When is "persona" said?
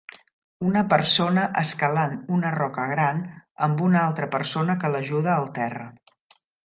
0.93-1.43, 4.37-4.77